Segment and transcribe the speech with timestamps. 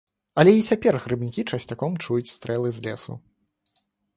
[0.43, 3.13] Але і цяпер грыбнікі часцяком чуюць стрэлы з лесу.